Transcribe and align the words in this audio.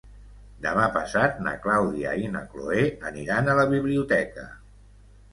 Demà 0.65 0.85
passat 0.93 1.35
na 1.47 1.51
Clàudia 1.65 2.13
i 2.21 2.31
na 2.35 2.41
Cloè 2.53 2.85
aniran 3.11 3.51
a 3.53 3.55
la 3.61 3.67
biblioteca. 3.75 4.47